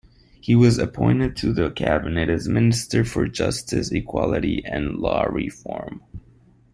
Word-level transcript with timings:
He 0.41 0.55
was 0.55 0.79
appointed 0.79 1.35
to 1.37 1.53
the 1.53 1.69
cabinet 1.69 2.27
as 2.27 2.47
Minister 2.49 3.05
for 3.05 3.27
Justice, 3.27 3.91
Equality 3.91 4.65
and 4.65 4.95
Law 4.95 5.25
Reform. 5.25 6.01